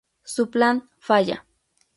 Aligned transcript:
Su 0.23 0.49
plan 0.49 0.89
falla. 0.97 1.45